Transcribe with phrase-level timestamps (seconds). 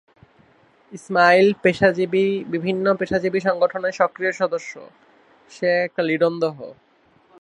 [0.93, 1.47] ইসমাইল
[2.47, 4.73] বিভিন্ন পেশাজীবী সংগঠনের সক্রিয় সদস্য।